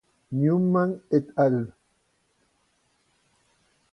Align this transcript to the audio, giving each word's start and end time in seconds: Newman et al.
Newman 0.31 0.97
et 1.11 1.27
al. 1.35 1.71